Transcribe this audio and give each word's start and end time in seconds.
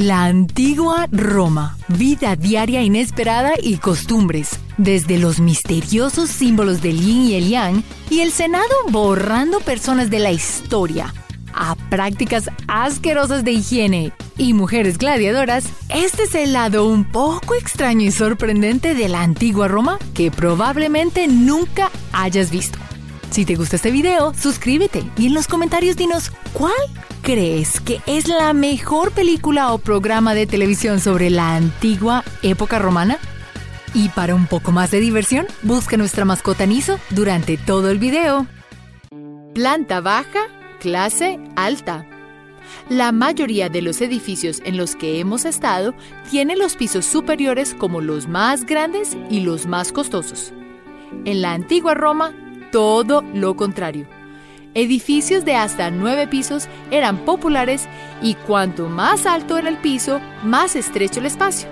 La 0.00 0.24
antigua 0.24 1.08
Roma, 1.12 1.76
vida 1.88 2.34
diaria 2.34 2.82
inesperada 2.82 3.52
y 3.62 3.76
costumbres, 3.76 4.48
desde 4.78 5.18
los 5.18 5.40
misteriosos 5.40 6.30
símbolos 6.30 6.80
del 6.80 6.98
yin 6.98 7.24
y 7.24 7.34
el 7.34 7.50
yang 7.50 7.82
y 8.08 8.20
el 8.20 8.32
Senado 8.32 8.64
borrando 8.88 9.60
personas 9.60 10.08
de 10.08 10.18
la 10.18 10.32
historia, 10.32 11.12
a 11.52 11.74
prácticas 11.90 12.48
asquerosas 12.66 13.44
de 13.44 13.52
higiene 13.52 14.12
y 14.38 14.54
mujeres 14.54 14.96
gladiadoras, 14.96 15.66
este 15.90 16.22
es 16.22 16.34
el 16.34 16.54
lado 16.54 16.86
un 16.86 17.04
poco 17.04 17.54
extraño 17.54 18.06
y 18.06 18.10
sorprendente 18.10 18.94
de 18.94 19.06
la 19.10 19.20
antigua 19.20 19.68
Roma 19.68 19.98
que 20.14 20.30
probablemente 20.30 21.28
nunca 21.28 21.90
hayas 22.14 22.50
visto. 22.50 22.78
Si 23.30 23.44
te 23.44 23.54
gusta 23.54 23.76
este 23.76 23.92
video, 23.92 24.34
suscríbete 24.34 25.04
y 25.16 25.28
en 25.28 25.34
los 25.34 25.46
comentarios 25.46 25.96
dinos 25.96 26.32
cuál 26.52 26.72
crees 27.22 27.80
que 27.80 28.00
es 28.06 28.26
la 28.26 28.52
mejor 28.52 29.12
película 29.12 29.72
o 29.72 29.78
programa 29.78 30.34
de 30.34 30.48
televisión 30.48 30.98
sobre 30.98 31.30
la 31.30 31.54
antigua 31.54 32.24
época 32.42 32.80
romana? 32.80 33.18
Y 33.94 34.08
para 34.08 34.34
un 34.34 34.46
poco 34.46 34.72
más 34.72 34.90
de 34.90 34.98
diversión, 34.98 35.46
busca 35.62 35.96
nuestra 35.96 36.24
mascota 36.24 36.66
Niso 36.66 36.98
durante 37.10 37.56
todo 37.56 37.90
el 37.90 38.00
video. 38.00 38.48
Planta 39.54 40.00
baja, 40.00 40.48
clase 40.80 41.38
alta. 41.54 42.06
La 42.88 43.12
mayoría 43.12 43.68
de 43.68 43.82
los 43.82 44.00
edificios 44.00 44.60
en 44.64 44.76
los 44.76 44.96
que 44.96 45.20
hemos 45.20 45.44
estado 45.44 45.94
tienen 46.30 46.58
los 46.58 46.74
pisos 46.74 47.06
superiores 47.06 47.74
como 47.74 48.00
los 48.00 48.26
más 48.26 48.66
grandes 48.66 49.16
y 49.30 49.40
los 49.40 49.66
más 49.66 49.92
costosos. 49.92 50.52
En 51.24 51.42
la 51.42 51.52
antigua 51.52 51.94
Roma, 51.94 52.32
todo 52.70 53.22
lo 53.34 53.56
contrario 53.56 54.06
Edificios 54.72 55.44
de 55.44 55.56
hasta 55.56 55.90
nueve 55.90 56.28
pisos 56.28 56.68
eran 56.92 57.24
populares 57.24 57.88
y 58.22 58.34
cuanto 58.34 58.88
más 58.88 59.26
alto 59.26 59.58
era 59.58 59.68
el 59.68 59.78
piso, 59.78 60.20
más 60.44 60.76
estrecho 60.76 61.18
el 61.18 61.26
espacio. 61.26 61.68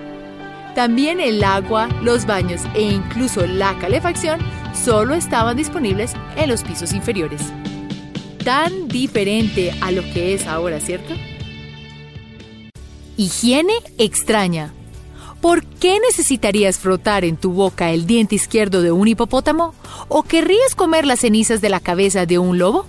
También 0.74 1.20
el 1.20 1.44
agua, 1.44 1.88
los 2.02 2.26
baños 2.26 2.62
e 2.74 2.82
incluso 2.82 3.46
la 3.46 3.78
calefacción 3.78 4.40
solo 4.74 5.14
estaban 5.14 5.56
disponibles 5.56 6.12
en 6.36 6.48
los 6.48 6.64
pisos 6.64 6.92
inferiores. 6.92 7.40
Tan 8.44 8.88
diferente 8.88 9.72
a 9.80 9.92
lo 9.92 10.02
que 10.12 10.34
es 10.34 10.48
ahora, 10.48 10.80
¿cierto? 10.80 11.14
Higiene 13.16 13.74
extraña. 13.98 14.72
¿Por 15.40 15.64
qué 15.64 15.98
necesitarías 16.00 16.78
frotar 16.78 17.24
en 17.24 17.36
tu 17.36 17.52
boca 17.52 17.92
el 17.92 18.06
diente 18.06 18.34
izquierdo 18.34 18.82
de 18.82 18.90
un 18.90 19.06
hipopótamo? 19.06 19.72
¿O 20.08 20.24
querrías 20.24 20.74
comer 20.74 21.06
las 21.06 21.20
cenizas 21.20 21.60
de 21.60 21.68
la 21.68 21.78
cabeza 21.78 22.26
de 22.26 22.38
un 22.38 22.58
lobo? 22.58 22.86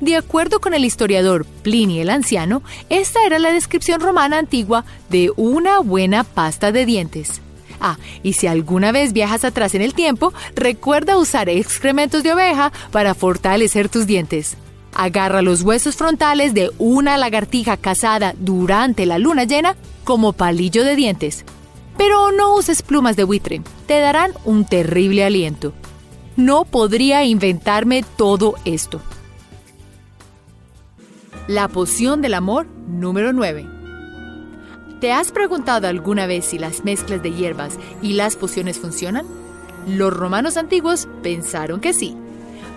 De 0.00 0.16
acuerdo 0.16 0.60
con 0.60 0.72
el 0.72 0.86
historiador 0.86 1.44
Plinio 1.44 2.00
el 2.00 2.08
Anciano, 2.08 2.62
esta 2.88 3.24
era 3.26 3.38
la 3.38 3.52
descripción 3.52 4.00
romana 4.00 4.38
antigua 4.38 4.84
de 5.10 5.30
una 5.36 5.80
buena 5.80 6.24
pasta 6.24 6.72
de 6.72 6.86
dientes. 6.86 7.42
Ah, 7.78 7.98
y 8.22 8.32
si 8.32 8.46
alguna 8.46 8.90
vez 8.90 9.12
viajas 9.12 9.44
atrás 9.44 9.74
en 9.74 9.82
el 9.82 9.92
tiempo, 9.92 10.32
recuerda 10.54 11.18
usar 11.18 11.50
excrementos 11.50 12.22
de 12.22 12.32
oveja 12.32 12.72
para 12.90 13.14
fortalecer 13.14 13.88
tus 13.90 14.06
dientes. 14.06 14.56
Agarra 14.94 15.42
los 15.42 15.62
huesos 15.62 15.96
frontales 15.96 16.54
de 16.54 16.70
una 16.78 17.18
lagartija 17.18 17.76
cazada 17.76 18.34
durante 18.38 19.04
la 19.04 19.18
luna 19.18 19.44
llena 19.44 19.76
como 20.04 20.32
palillo 20.32 20.84
de 20.84 20.96
dientes. 20.96 21.44
Pero 22.04 22.32
no 22.32 22.56
uses 22.56 22.82
plumas 22.82 23.14
de 23.14 23.22
buitre, 23.22 23.62
te 23.86 24.00
darán 24.00 24.32
un 24.44 24.64
terrible 24.64 25.22
aliento. 25.22 25.72
No 26.36 26.64
podría 26.64 27.24
inventarme 27.24 28.04
todo 28.16 28.56
esto. 28.64 29.00
La 31.46 31.68
poción 31.68 32.20
del 32.20 32.34
amor 32.34 32.66
número 32.88 33.32
9. 33.32 33.64
¿Te 35.00 35.12
has 35.12 35.30
preguntado 35.30 35.86
alguna 35.86 36.26
vez 36.26 36.46
si 36.46 36.58
las 36.58 36.82
mezclas 36.82 37.22
de 37.22 37.34
hierbas 37.34 37.78
y 38.02 38.14
las 38.14 38.34
pociones 38.34 38.80
funcionan? 38.80 39.24
Los 39.86 40.12
romanos 40.12 40.56
antiguos 40.56 41.06
pensaron 41.22 41.80
que 41.80 41.92
sí. 41.92 42.16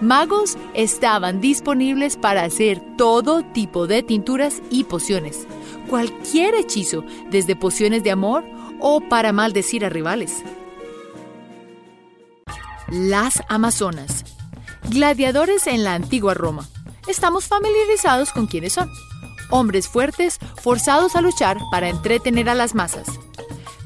Magos 0.01 0.55
estaban 0.75 1.41
disponibles 1.41 2.15
para 2.15 2.43
hacer 2.43 2.79
todo 2.95 3.41
tipo 3.41 3.87
de 3.87 4.03
tinturas 4.03 4.61
y 4.69 4.83
pociones. 4.83 5.47
Cualquier 5.89 6.53
hechizo, 6.53 7.03
desde 7.31 7.55
pociones 7.55 8.03
de 8.03 8.11
amor 8.11 8.43
o 8.87 9.01
para 9.01 9.33
maldecir 9.33 9.83
a 9.83 9.89
rivales. 9.89 10.43
Las 12.87 13.41
Amazonas. 13.49 14.23
Gladiadores 14.91 15.65
en 15.65 15.83
la 15.83 15.95
antigua 15.95 16.35
Roma. 16.35 16.69
Estamos 17.07 17.45
familiarizados 17.45 18.31
con 18.31 18.45
quiénes 18.45 18.73
son. 18.73 18.87
Hombres 19.49 19.87
fuertes 19.87 20.37
forzados 20.61 21.15
a 21.15 21.21
luchar 21.21 21.57
para 21.71 21.89
entretener 21.89 22.47
a 22.47 22.53
las 22.53 22.75
masas. 22.75 23.07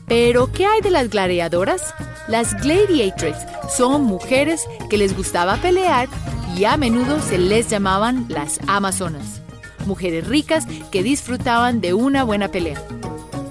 Pero, 0.06 0.52
¿qué 0.52 0.66
hay 0.66 0.82
de 0.82 0.92
las 0.92 1.10
gladiadoras? 1.10 1.94
Las 2.28 2.62
gladiatrix 2.62 3.38
son 3.74 4.04
mujeres 4.04 4.68
que 4.90 4.98
les 4.98 5.16
gustaba 5.16 5.56
pelear 5.56 6.10
y 6.58 6.66
a 6.66 6.76
menudo 6.76 7.22
se 7.22 7.38
les 7.38 7.70
llamaban 7.70 8.26
las 8.28 8.60
amazonas. 8.68 9.42
Mujeres 9.86 10.28
ricas 10.28 10.66
que 10.92 11.04
disfrutaban 11.04 11.80
de 11.80 11.94
una 11.94 12.26
buena 12.26 12.50
pelea. 12.50 12.84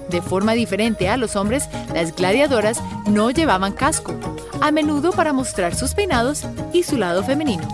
De 0.09 0.21
forma 0.21 0.53
diferente 0.53 1.07
a 1.07 1.17
los 1.17 1.35
hombres, 1.35 1.69
las 1.93 2.15
gladiadoras 2.15 2.81
no 3.07 3.29
llevaban 3.29 3.73
casco, 3.73 4.13
a 4.59 4.71
menudo 4.71 5.11
para 5.11 5.33
mostrar 5.33 5.75
sus 5.75 5.93
peinados 5.93 6.45
y 6.73 6.83
su 6.83 6.97
lado 6.97 7.23
femenino. 7.23 7.67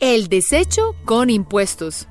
El 0.00 0.28
desecho 0.28 0.94
con 1.04 1.30
impuestos. 1.30 2.06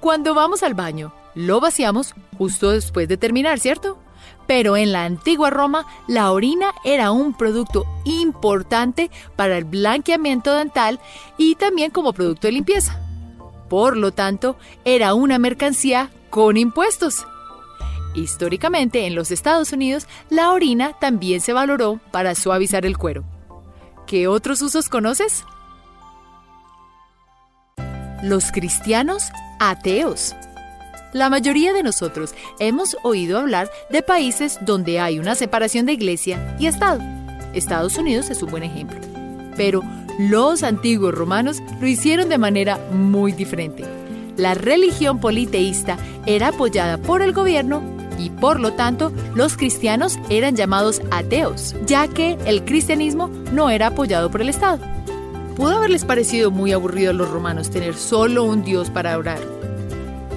Cuando 0.00 0.34
vamos 0.34 0.62
al 0.62 0.74
baño, 0.74 1.12
lo 1.34 1.60
vaciamos 1.60 2.14
justo 2.38 2.70
después 2.70 3.08
de 3.08 3.16
terminar, 3.16 3.58
¿cierto? 3.58 3.98
Pero 4.46 4.76
en 4.76 4.92
la 4.92 5.04
antigua 5.04 5.50
Roma, 5.50 5.86
la 6.06 6.30
orina 6.30 6.72
era 6.84 7.10
un 7.10 7.34
producto 7.34 7.84
importante 8.04 9.10
para 9.34 9.58
el 9.58 9.64
blanqueamiento 9.64 10.54
dental 10.54 11.00
y 11.36 11.56
también 11.56 11.90
como 11.90 12.12
producto 12.12 12.46
de 12.46 12.52
limpieza. 12.52 13.00
Por 13.68 13.96
lo 13.96 14.12
tanto, 14.12 14.56
era 14.84 15.14
una 15.14 15.38
mercancía 15.38 16.10
con 16.30 16.56
impuestos. 16.56 17.26
Históricamente, 18.14 19.06
en 19.06 19.14
los 19.14 19.30
Estados 19.30 19.72
Unidos, 19.72 20.06
la 20.30 20.52
orina 20.52 20.94
también 21.00 21.40
se 21.40 21.52
valoró 21.52 22.00
para 22.10 22.34
suavizar 22.34 22.86
el 22.86 22.96
cuero. 22.96 23.24
¿Qué 24.06 24.28
otros 24.28 24.62
usos 24.62 24.88
conoces? 24.88 25.44
Los 28.22 28.52
cristianos 28.52 29.24
ateos. 29.60 30.34
La 31.12 31.28
mayoría 31.28 31.72
de 31.72 31.82
nosotros 31.82 32.34
hemos 32.58 32.96
oído 33.02 33.38
hablar 33.38 33.70
de 33.90 34.02
países 34.02 34.58
donde 34.62 35.00
hay 35.00 35.18
una 35.18 35.34
separación 35.34 35.86
de 35.86 35.92
iglesia 35.92 36.56
y 36.58 36.66
Estado. 36.66 37.00
Estados 37.52 37.96
Unidos 37.96 38.30
es 38.30 38.42
un 38.42 38.50
buen 38.50 38.62
ejemplo. 38.62 39.00
Pero 39.56 39.82
los 40.18 40.62
antiguos 40.62 41.14
romanos 41.14 41.62
lo 41.80 41.86
hicieron 41.86 42.28
de 42.28 42.38
manera 42.38 42.78
muy 42.92 43.32
diferente 43.32 43.84
la 44.36 44.54
religión 44.54 45.18
politeísta 45.18 45.96
era 46.26 46.48
apoyada 46.48 46.98
por 46.98 47.22
el 47.22 47.32
gobierno 47.32 47.82
y 48.18 48.30
por 48.30 48.60
lo 48.60 48.72
tanto 48.74 49.12
los 49.34 49.56
cristianos 49.56 50.18
eran 50.30 50.56
llamados 50.56 51.00
ateos, 51.10 51.74
ya 51.86 52.08
que 52.08 52.36
el 52.46 52.64
cristianismo 52.64 53.28
no 53.52 53.70
era 53.70 53.88
apoyado 53.88 54.30
por 54.30 54.42
el 54.42 54.48
Estado. 54.48 54.80
Pudo 55.54 55.76
haberles 55.76 56.04
parecido 56.04 56.50
muy 56.50 56.72
aburrido 56.72 57.10
a 57.10 57.14
los 57.14 57.30
romanos 57.30 57.70
tener 57.70 57.94
solo 57.94 58.44
un 58.44 58.62
Dios 58.62 58.90
para 58.90 59.16
orar. 59.16 59.40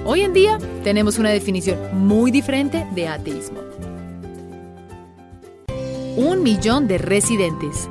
Hoy 0.06 0.22
en 0.22 0.32
día 0.32 0.58
tenemos 0.82 1.18
una 1.18 1.28
definición 1.28 1.78
muy 1.92 2.30
diferente 2.30 2.86
de 2.94 3.08
ateísmo. 3.08 3.60
Un 6.16 6.42
millón 6.42 6.88
de 6.88 6.96
residentes. 6.96 7.88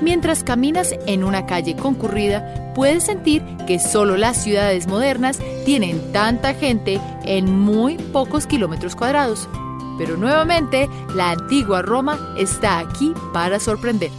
Mientras 0.00 0.44
caminas 0.44 0.94
en 1.06 1.24
una 1.24 1.46
calle 1.46 1.76
concurrida, 1.76 2.72
puedes 2.74 3.04
sentir 3.04 3.42
que 3.66 3.78
solo 3.78 4.16
las 4.16 4.42
ciudades 4.42 4.86
modernas 4.86 5.38
tienen 5.64 6.12
tanta 6.12 6.54
gente 6.54 7.00
en 7.24 7.58
muy 7.58 7.96
pocos 7.96 8.46
kilómetros 8.46 8.96
cuadrados. 8.96 9.48
Pero 9.96 10.16
nuevamente, 10.16 10.88
la 11.14 11.30
antigua 11.32 11.82
Roma 11.82 12.34
está 12.36 12.80
aquí 12.80 13.12
para 13.32 13.60
sorprender. 13.60 14.10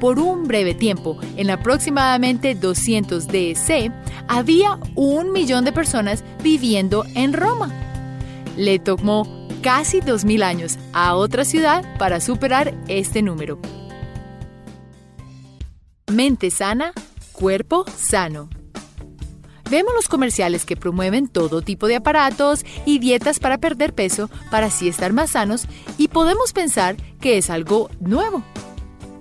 Por 0.00 0.18
un 0.18 0.48
breve 0.48 0.74
tiempo, 0.74 1.18
en 1.36 1.50
aproximadamente 1.50 2.54
200 2.54 3.28
DC, 3.28 3.92
había 4.28 4.78
un 4.94 5.30
millón 5.30 5.64
de 5.64 5.72
personas 5.72 6.24
viviendo 6.42 7.04
en 7.14 7.32
Roma. 7.32 7.70
Le 8.56 8.78
tomó 8.78 9.46
casi 9.62 10.00
2.000 10.00 10.42
años 10.42 10.78
a 10.92 11.14
otra 11.14 11.44
ciudad 11.44 11.84
para 11.98 12.20
superar 12.20 12.74
este 12.88 13.22
número. 13.22 13.58
Mente 16.10 16.50
sana 16.50 16.92
cuerpo 17.32 17.84
sano. 17.96 18.48
Vemos 19.70 19.94
los 19.94 20.08
comerciales 20.08 20.64
que 20.64 20.76
promueven 20.76 21.28
todo 21.28 21.62
tipo 21.62 21.86
de 21.86 21.96
aparatos 21.96 22.64
y 22.84 22.98
dietas 22.98 23.38
para 23.38 23.58
perder 23.58 23.94
peso 23.94 24.28
para 24.50 24.66
así 24.66 24.88
estar 24.88 25.12
más 25.12 25.30
sanos 25.30 25.66
y 25.96 26.08
podemos 26.08 26.52
pensar 26.52 26.96
que 27.20 27.38
es 27.38 27.48
algo 27.48 27.88
nuevo. 28.00 28.42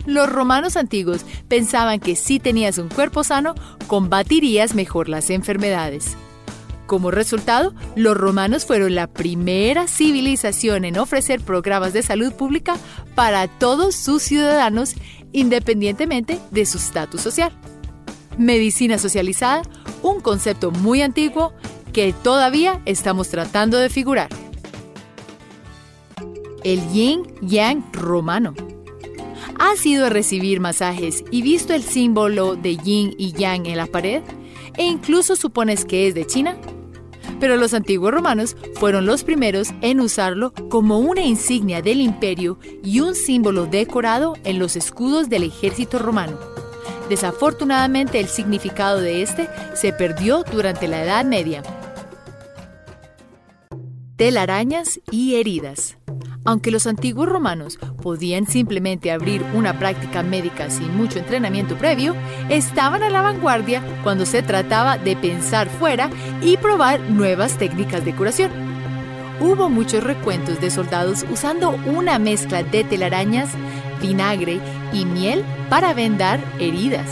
Los 0.07 0.29
romanos 0.31 0.75
antiguos 0.75 1.23
pensaban 1.47 1.99
que 1.99 2.15
si 2.15 2.39
tenías 2.39 2.79
un 2.79 2.89
cuerpo 2.89 3.23
sano, 3.23 3.53
combatirías 3.85 4.73
mejor 4.73 5.09
las 5.09 5.29
enfermedades. 5.29 6.17
Como 6.87 7.11
resultado, 7.11 7.75
los 7.95 8.17
romanos 8.17 8.65
fueron 8.65 8.95
la 8.95 9.05
primera 9.05 9.87
civilización 9.87 10.85
en 10.85 10.97
ofrecer 10.97 11.39
programas 11.39 11.93
de 11.93 12.01
salud 12.01 12.33
pública 12.33 12.77
para 13.13 13.47
todos 13.47 13.93
sus 13.93 14.23
ciudadanos 14.23 14.95
independientemente 15.31 16.39
de 16.51 16.65
su 16.65 16.77
estatus 16.77 17.21
social. 17.21 17.51
Medicina 18.37 18.97
socializada, 18.97 19.61
un 20.01 20.21
concepto 20.21 20.71
muy 20.71 21.01
antiguo 21.01 21.53
que 21.93 22.13
todavía 22.13 22.81
estamos 22.85 23.29
tratando 23.29 23.77
de 23.77 23.89
figurar. 23.89 24.29
El 26.63 26.87
yin 26.91 27.23
yang 27.41 27.83
romano. 27.93 28.53
¿Has 29.57 29.85
ido 29.85 30.05
a 30.05 30.09
recibir 30.09 30.61
masajes 30.61 31.23
y 31.31 31.41
visto 31.41 31.73
el 31.73 31.83
símbolo 31.83 32.55
de 32.55 32.77
yin 32.77 33.13
y 33.17 33.33
yang 33.33 33.65
en 33.65 33.77
la 33.77 33.87
pared? 33.87 34.23
¿E 34.77 34.85
incluso 34.85 35.35
supones 35.35 35.83
que 35.83 36.07
es 36.07 36.15
de 36.15 36.25
China? 36.25 36.57
Pero 37.39 37.55
los 37.57 37.73
antiguos 37.73 38.13
romanos 38.13 38.57
fueron 38.75 39.05
los 39.05 39.23
primeros 39.23 39.69
en 39.81 40.01
usarlo 40.01 40.53
como 40.69 40.99
una 40.99 41.21
insignia 41.21 41.81
del 41.81 42.01
imperio 42.01 42.59
y 42.83 42.99
un 42.99 43.15
símbolo 43.15 43.65
decorado 43.65 44.35
en 44.43 44.59
los 44.59 44.75
escudos 44.75 45.29
del 45.29 45.43
ejército 45.43 45.99
romano. 45.99 46.37
Desafortunadamente 47.09 48.19
el 48.19 48.27
significado 48.27 49.01
de 49.01 49.23
este 49.23 49.49
se 49.73 49.93
perdió 49.93 50.43
durante 50.43 50.87
la 50.87 51.03
Edad 51.03 51.25
Media. 51.25 51.63
Telarañas 54.15 54.99
y 55.11 55.35
heridas. 55.35 55.97
Aunque 56.45 56.71
los 56.71 56.87
antiguos 56.87 57.27
romanos 57.27 57.79
podían 58.01 58.47
simplemente 58.47 59.11
abrir 59.11 59.43
una 59.53 59.77
práctica 59.77 60.23
médica 60.23 60.69
sin 60.69 60.95
mucho 60.95 61.19
entrenamiento 61.19 61.77
previo, 61.77 62.15
estaban 62.49 63.03
a 63.03 63.09
la 63.09 63.21
vanguardia 63.21 63.81
cuando 64.03 64.25
se 64.25 64.41
trataba 64.41 64.97
de 64.97 65.15
pensar 65.15 65.69
fuera 65.69 66.09
y 66.41 66.57
probar 66.57 66.99
nuevas 67.01 67.57
técnicas 67.57 68.05
de 68.05 68.15
curación. 68.15 68.51
Hubo 69.39 69.69
muchos 69.69 70.03
recuentos 70.03 70.59
de 70.59 70.69
soldados 70.69 71.25
usando 71.31 71.71
una 71.85 72.19
mezcla 72.19 72.63
de 72.63 72.83
telarañas, 72.83 73.49
vinagre 74.01 74.59
y 74.91 75.05
miel 75.05 75.43
para 75.69 75.93
vendar 75.93 76.39
heridas. 76.59 77.07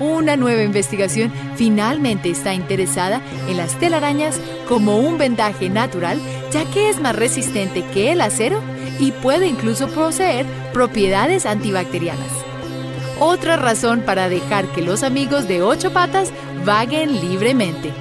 Una 0.00 0.36
nueva 0.36 0.62
investigación 0.62 1.32
finalmente 1.54 2.30
está 2.30 2.54
interesada 2.54 3.20
en 3.48 3.56
las 3.56 3.78
telarañas 3.78 4.40
como 4.68 4.98
un 4.98 5.18
vendaje 5.18 5.68
natural, 5.68 6.18
ya 6.50 6.64
que 6.64 6.88
es 6.88 7.00
más 7.00 7.14
resistente 7.14 7.84
que 7.92 8.10
el 8.12 8.20
acero 8.20 8.60
y 8.98 9.12
puede 9.12 9.46
incluso 9.46 9.88
poseer 9.88 10.46
propiedades 10.72 11.46
antibacterianas. 11.46 12.30
Otra 13.20 13.56
razón 13.56 14.02
para 14.04 14.28
dejar 14.28 14.66
que 14.72 14.82
los 14.82 15.02
amigos 15.02 15.46
de 15.46 15.62
ocho 15.62 15.92
patas 15.92 16.32
vaguen 16.64 17.20
libremente. 17.20 17.92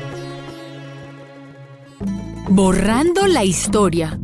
Borrando 2.49 3.27
la 3.27 3.43
historia. 3.43 4.19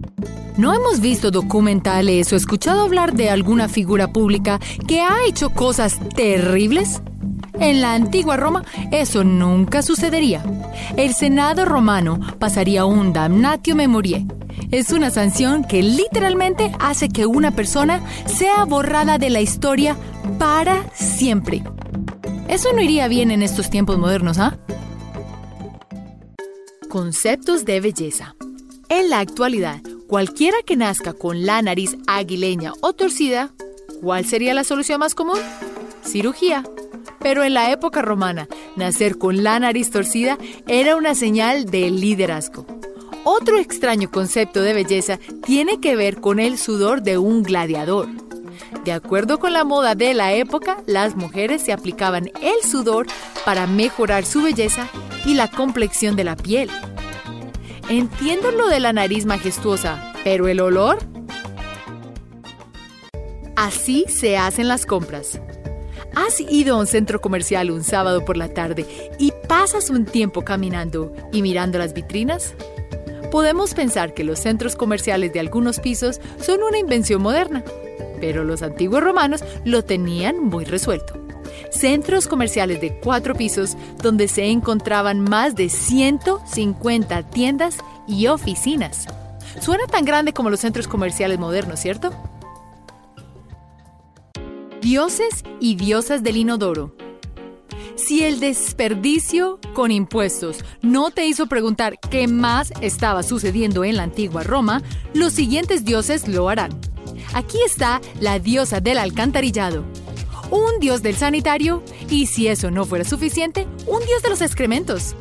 ¿No 0.58 0.74
hemos 0.74 1.00
visto 1.00 1.32
documentales 1.32 2.34
o 2.34 2.36
escuchado 2.36 2.82
hablar 2.82 3.14
de 3.14 3.30
alguna 3.30 3.70
figura 3.70 4.12
pública 4.12 4.60
que 4.88 5.00
ha 5.00 5.26
hecho 5.26 5.52
cosas 5.52 6.00
terribles? 6.16 7.02
En 7.60 7.82
la 7.82 7.94
antigua 7.94 8.36
Roma 8.36 8.64
eso 8.92 9.24
nunca 9.24 9.82
sucedería. 9.82 10.44
El 10.98 11.14
Senado 11.14 11.66
romano 11.66 12.20
pasaría 12.40 12.86
un 12.86 13.14
damnatio 13.14 13.76
memoriae. 13.76 14.26
Es 14.72 14.92
una 14.92 15.10
sanción 15.10 15.64
que 15.64 15.82
literalmente 15.82 16.72
hace 16.80 17.10
que 17.10 17.26
una 17.26 17.50
persona 17.50 18.04
sea 18.28 18.66
borrada 18.66 19.18
de 19.18 19.32
la 19.32 19.42
historia 19.42 19.98
para 20.38 20.88
siempre. 20.94 21.64
Eso 22.48 22.72
no 22.74 22.82
iría 22.82 23.08
bien 23.08 23.32
en 23.32 23.42
estos 23.42 23.72
tiempos 23.72 23.98
modernos, 23.98 24.38
¿ah? 24.38 24.60
Conceptos 26.88 27.66
de 27.66 27.82
belleza. 27.82 28.36
En 28.90 29.10
la 29.10 29.20
actualidad, 29.20 29.82
cualquiera 30.08 30.58
que 30.64 30.78
nazca 30.78 31.14
con 31.14 31.48
la 31.48 31.64
nariz 31.64 31.98
aguileña 32.06 32.74
o 32.82 32.94
torcida, 32.94 33.52
¿cuál 34.02 34.26
sería 34.26 34.54
la 34.54 34.64
solución 34.64 35.00
más 35.00 35.16
común? 35.16 35.40
Cirugía. 36.06 36.64
Pero 37.20 37.44
en 37.44 37.56
la 37.56 37.72
época 37.72 38.04
romana, 38.04 38.48
nacer 38.76 39.18
con 39.18 39.44
la 39.44 39.60
nariz 39.60 39.90
torcida 39.90 40.38
era 40.68 40.96
una 40.96 41.16
señal 41.16 41.66
de 41.66 41.90
liderazgo. 41.90 42.79
Otro 43.32 43.60
extraño 43.60 44.10
concepto 44.10 44.64
de 44.64 44.74
belleza 44.74 45.20
tiene 45.46 45.80
que 45.80 45.96
ver 45.96 46.20
con 46.20 46.40
el 46.40 46.58
sudor 46.58 47.04
de 47.04 47.20
un 47.20 47.44
gladiador. 47.44 48.08
De 48.84 48.92
acuerdo 48.92 49.38
con 49.38 49.54
la 49.54 49.64
moda 49.64 49.94
de 49.94 50.16
la 50.16 50.34
época, 50.34 50.82
las 50.88 51.16
mujeres 51.16 51.62
se 51.62 51.72
aplicaban 51.72 52.32
el 52.42 52.68
sudor 52.68 53.06
para 53.46 53.68
mejorar 53.68 54.26
su 54.26 54.42
belleza 54.42 54.90
y 55.28 55.36
la 55.36 55.48
complexión 55.48 56.16
de 56.16 56.24
la 56.24 56.36
piel. 56.36 56.72
Entiendo 57.88 58.50
lo 58.50 58.68
de 58.68 58.80
la 58.80 58.94
nariz 58.94 59.28
majestuosa, 59.28 60.12
pero 60.24 60.48
el 60.48 60.60
olor... 60.60 60.98
Así 63.56 64.06
se 64.08 64.40
hacen 64.40 64.68
las 64.68 64.88
compras. 64.88 65.40
¿Has 66.16 66.42
ido 66.42 66.76
a 66.76 66.80
un 66.80 66.88
centro 66.88 67.22
comercial 67.22 67.70
un 67.70 67.84
sábado 67.84 68.26
por 68.26 68.38
la 68.38 68.56
tarde 68.56 68.88
y 69.20 69.34
pasas 69.48 69.92
un 69.92 70.06
tiempo 70.06 70.44
caminando 70.44 71.14
y 71.32 71.44
mirando 71.44 71.78
las 71.78 71.94
vitrinas? 71.94 72.56
Podemos 73.32 73.76
pensar 73.76 74.14
que 74.14 74.24
los 74.24 74.40
centros 74.40 74.76
comerciales 74.76 75.32
de 75.34 75.40
algunos 75.40 75.80
pisos 75.80 76.20
son 76.42 76.64
una 76.64 76.80
invención 76.80 77.22
moderna, 77.22 77.64
pero 78.20 78.44
los 78.44 78.64
antiguos 78.64 79.04
romanos 79.04 79.44
lo 79.66 79.84
tenían 79.84 80.40
muy 80.40 80.66
resuelto. 80.66 81.14
Centros 81.70 82.28
comerciales 82.28 82.82
de 82.82 83.00
cuatro 83.00 83.36
pisos 83.36 83.78
donde 84.02 84.28
se 84.28 84.46
encontraban 84.48 85.20
más 85.20 85.56
de 85.56 85.70
150 85.70 87.30
tiendas 87.30 87.78
y 88.08 88.28
oficinas. 88.28 89.06
Suena 89.62 89.86
tan 89.86 90.06
grande 90.06 90.34
como 90.34 90.50
los 90.50 90.62
centros 90.62 90.88
comerciales 90.88 91.38
modernos, 91.38 91.80
¿cierto? 91.80 92.12
Dioses 94.82 95.44
y 95.60 95.76
diosas 95.76 96.24
del 96.24 96.38
inodoro. 96.38 96.96
Si 97.96 98.24
el 98.24 98.40
desperdicio 98.40 99.60
con 99.74 99.92
impuestos 99.92 100.64
no 100.82 101.12
te 101.12 101.26
hizo 101.26 101.48
preguntar 101.48 101.99
qué 102.10 102.28
más 102.28 102.74
estaba 102.82 103.24
sucediendo 103.24 103.84
en 103.84 103.98
la 103.98 104.04
antigua 104.04 104.44
Roma, 104.44 104.82
los 105.14 105.34
siguientes 105.34 105.86
dioses 105.86 106.28
lo 106.28 106.50
harán. 106.50 106.80
Aquí 107.34 107.58
está 107.66 108.02
la 108.20 108.40
diosa 108.40 108.80
del 108.80 108.98
alcantarillado, 108.98 109.84
un 110.52 110.80
dios 110.80 111.02
del 111.02 111.16
sanitario 111.16 111.84
y 112.10 112.26
si 112.26 112.48
eso 112.48 112.72
no 112.72 112.86
fuera 112.86 113.06
suficiente, 113.06 113.68
un 113.86 114.04
dios 114.06 114.22
de 114.24 114.30
los 114.30 114.42
excrementos. 114.42 115.16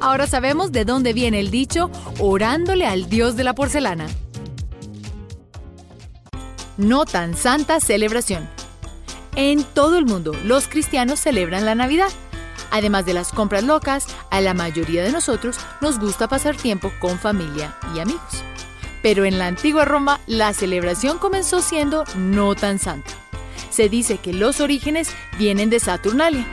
Ahora 0.00 0.26
sabemos 0.26 0.72
de 0.72 0.84
dónde 0.86 1.12
viene 1.12 1.40
el 1.40 1.50
dicho 1.50 1.90
orándole 2.18 2.86
al 2.86 3.08
dios 3.08 3.36
de 3.36 3.44
la 3.44 3.54
porcelana. 3.54 4.06
No 6.78 7.04
tan 7.04 7.36
santa 7.36 7.78
celebración. 7.80 8.48
En 9.36 9.62
todo 9.62 9.98
el 9.98 10.06
mundo, 10.06 10.32
los 10.44 10.66
cristianos 10.66 11.20
celebran 11.20 11.66
la 11.66 11.74
Navidad. 11.74 12.08
Además 12.70 13.04
de 13.06 13.14
las 13.14 13.32
compras 13.32 13.64
locas, 13.64 14.06
a 14.30 14.40
la 14.40 14.54
mayoría 14.54 15.02
de 15.02 15.12
nosotros 15.12 15.58
nos 15.80 15.98
gusta 15.98 16.28
pasar 16.28 16.56
tiempo 16.56 16.92
con 17.00 17.18
familia 17.18 17.76
y 17.94 17.98
amigos. 17.98 18.44
Pero 19.02 19.24
en 19.24 19.38
la 19.38 19.46
antigua 19.46 19.84
Roma, 19.84 20.20
la 20.26 20.52
celebración 20.52 21.18
comenzó 21.18 21.60
siendo 21.60 22.04
no 22.16 22.54
tan 22.54 22.78
santa. 22.78 23.10
Se 23.70 23.88
dice 23.88 24.18
que 24.18 24.32
los 24.32 24.60
orígenes 24.60 25.10
vienen 25.38 25.70
de 25.70 25.80
Saturnalia, 25.80 26.46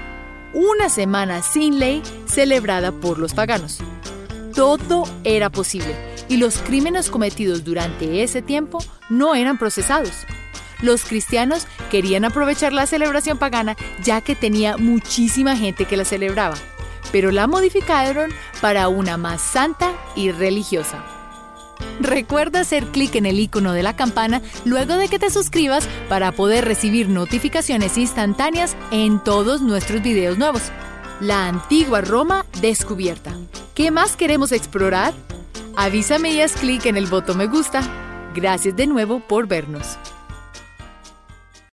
una 0.53 0.89
semana 0.89 1.41
sin 1.41 1.79
ley 1.79 2.01
celebrada 2.25 2.91
por 2.91 3.19
los 3.19 3.33
paganos. 3.33 3.79
Todo 4.53 5.03
era 5.23 5.49
posible 5.49 5.95
y 6.29 6.37
los 6.37 6.57
crímenes 6.57 7.09
cometidos 7.09 7.63
durante 7.63 8.23
ese 8.23 8.41
tiempo 8.41 8.79
no 9.09 9.35
eran 9.35 9.57
procesados 9.57 10.25
los 10.81 11.05
cristianos 11.05 11.67
querían 11.89 12.25
aprovechar 12.25 12.73
la 12.73 12.87
celebración 12.87 13.37
pagana 13.37 13.75
ya 14.03 14.21
que 14.21 14.35
tenía 14.35 14.77
muchísima 14.77 15.55
gente 15.55 15.85
que 15.85 15.97
la 15.97 16.05
celebraba, 16.05 16.55
pero 17.11 17.31
la 17.31 17.47
modificaron 17.47 18.31
para 18.61 18.87
una 18.87 19.17
más 19.17 19.41
santa 19.41 19.93
y 20.15 20.31
religiosa. 20.31 21.03
Recuerda 21.99 22.61
hacer 22.61 22.87
clic 22.87 23.15
en 23.15 23.25
el 23.25 23.39
icono 23.39 23.73
de 23.73 23.83
la 23.83 23.95
campana 23.95 24.41
luego 24.65 24.97
de 24.97 25.07
que 25.07 25.19
te 25.19 25.29
suscribas 25.29 25.87
para 26.09 26.31
poder 26.31 26.65
recibir 26.65 27.09
notificaciones 27.09 27.97
instantáneas 27.97 28.75
en 28.91 29.23
todos 29.23 29.61
nuestros 29.61 30.01
videos 30.01 30.37
nuevos. 30.37 30.63
La 31.19 31.47
antigua 31.47 32.01
Roma 32.01 32.45
descubierta. 32.61 33.33
¿Qué 33.73 33.91
más 33.91 34.15
queremos 34.15 34.51
explorar? 34.51 35.13
Avísame 35.75 36.31
y 36.31 36.41
haz 36.41 36.53
clic 36.53 36.85
en 36.85 36.97
el 36.97 37.07
botón 37.07 37.37
me 37.37 37.47
gusta. 37.47 37.81
Gracias 38.35 38.75
de 38.75 38.87
nuevo 38.87 39.19
por 39.19 39.47
vernos. 39.47 39.97